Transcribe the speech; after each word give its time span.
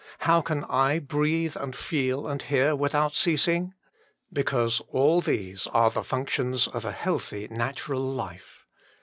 How 0.21 0.41
can 0.41 0.63
I 0.65 0.97
breathe 0.97 1.55
and 1.55 1.75
feel 1.75 2.25
and 2.25 2.41
hear 2.41 2.75
without 2.75 3.13
ceasing? 3.13 3.75
Because 4.33 4.79
all 4.91 5.21
these 5.21 5.67
are 5.67 5.91
the 5.91 6.03
functions 6.03 6.65
of 6.65 6.85
a 6.85 6.91
healthy, 6.91 7.47
natural 7.51 8.01
life. 8.01 8.65